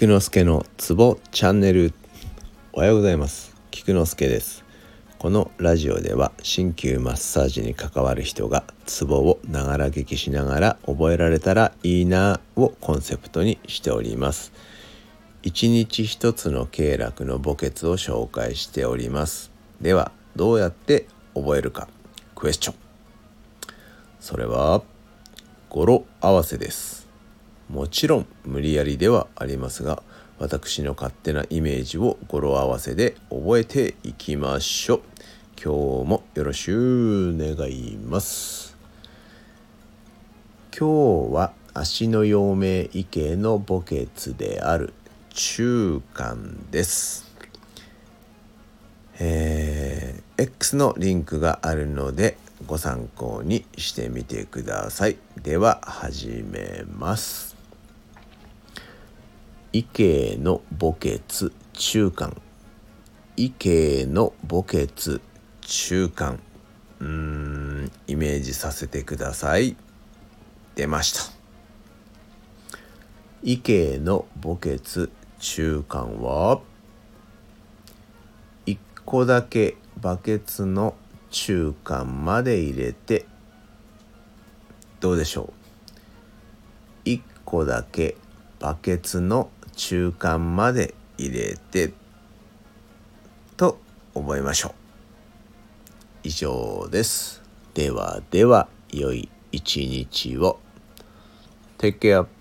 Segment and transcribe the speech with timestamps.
[0.00, 1.92] 菊之助のツボチャンネル。
[2.72, 3.54] おはようございます。
[3.70, 4.64] 菊之助です。
[5.18, 14.52] このラジオでは鍼灸マッサージに関わる人がツボをながら聞きしながら覚えられたらいいなをコンセプトにしております。
[15.42, 19.50] 一日一つの経絡の墓穴を紹介しております。
[19.82, 21.88] ではどうやって覚えるか。
[22.34, 22.76] クエスチョン。
[24.18, 24.80] それは
[25.68, 27.09] 語呂合わせです。
[27.70, 30.02] もちろん無理やりではありますが
[30.40, 35.00] 私の勝手なイメージを語呂合わせで覚えていきましょう。
[35.62, 38.76] 今日もよろしゅう願います。
[40.76, 44.06] 今日は足の陽明異形の墓穴
[44.36, 44.92] である
[45.28, 47.30] 中間です。
[49.20, 55.18] えー、X のリンクがあるのでご参考にしてみてください。
[55.40, 57.59] では始めます。
[59.72, 62.36] 異形の墓穴中間。
[63.36, 65.20] 異形の墓穴
[65.60, 66.40] 中間。
[66.98, 69.76] うーんイメージさせてください。
[70.74, 71.20] 出ました。
[73.44, 76.60] 異形の墓穴中間は
[78.66, 80.96] 1個だけバケツの
[81.30, 83.24] 中間まで入れて
[84.98, 85.52] どうでしょ
[87.04, 88.16] う？1個だけ
[88.58, 89.48] バケツの
[89.80, 91.94] 中間まで入れて
[93.56, 93.80] と
[94.12, 94.72] 覚えましょう。
[96.22, 97.42] 以上です。
[97.72, 100.60] ではでは良い一日を。
[101.78, 102.39] Take care.